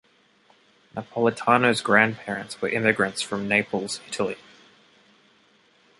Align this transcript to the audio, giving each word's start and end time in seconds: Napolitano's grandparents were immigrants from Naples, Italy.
Napolitano's 0.97 1.81
grandparents 1.83 2.59
were 2.59 2.69
immigrants 2.69 3.21
from 3.21 3.47
Naples, 3.47 4.01
Italy. 4.07 4.37